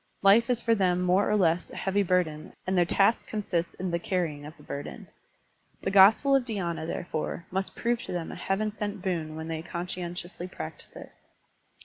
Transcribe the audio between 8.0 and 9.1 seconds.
to them a heaven sent